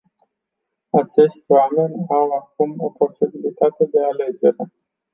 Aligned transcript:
Acești 0.89 1.43
oameni 1.47 2.05
au 2.09 2.31
acum 2.31 2.75
o 2.77 2.89
posibilitate 2.89 3.85
de 3.85 3.99
alegere. 4.11 4.71